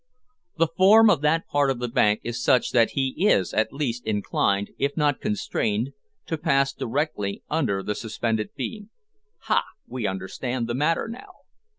The 0.57 0.65
form 0.75 1.11
of 1.11 1.21
that 1.21 1.47
part 1.47 1.69
of 1.69 1.77
the 1.77 1.87
bank 1.87 2.21
is 2.23 2.41
such 2.43 2.71
that 2.71 2.93
he 2.93 3.13
is 3.27 3.53
at 3.53 3.71
least 3.71 4.03
inclined, 4.03 4.71
if 4.79 4.97
not 4.97 5.21
constrained, 5.21 5.91
to 6.25 6.39
pass 6.39 6.73
directly 6.73 7.43
under 7.51 7.83
the 7.83 7.93
suspended 7.93 8.49
beam. 8.55 8.89
Ha! 9.41 9.63
we 9.85 10.07
understand 10.07 10.65
the 10.65 10.73
matter 10.73 11.07
now. 11.07 11.41